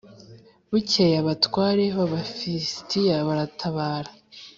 [0.71, 4.11] Bukeye abatware b’Abafilisitiya baratabara